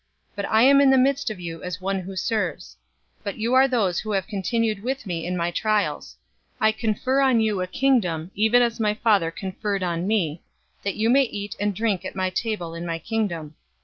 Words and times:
But 0.35 0.45
I 0.49 0.63
am 0.63 0.81
in 0.81 0.89
the 0.89 0.97
midst 0.97 1.29
of 1.29 1.39
you 1.39 1.61
as 1.61 1.79
one 1.79 1.99
who 1.99 2.15
serves. 2.15 2.75
022:028 3.19 3.23
But 3.23 3.37
you 3.37 3.53
are 3.53 3.67
those 3.67 3.99
who 3.99 4.11
have 4.13 4.25
continued 4.25 4.81
with 4.81 5.05
me 5.05 5.27
in 5.27 5.37
my 5.37 5.51
trials. 5.51 6.17
022:029 6.59 6.67
I 6.67 6.71
confer 6.71 7.21
on 7.21 7.39
you 7.39 7.61
a 7.61 7.67
kingdom, 7.67 8.31
even 8.33 8.63
as 8.63 8.79
my 8.79 8.95
Father 8.95 9.29
conferred 9.29 9.83
on 9.83 10.07
me, 10.07 10.41
022:030 10.77 10.83
that 10.85 10.95
you 10.95 11.09
may 11.11 11.23
eat 11.25 11.55
and 11.59 11.75
drink 11.75 12.03
at 12.03 12.15
my 12.15 12.31
table 12.31 12.73
in 12.73 12.83
my 12.83 12.97
Kingdom. 12.97 13.53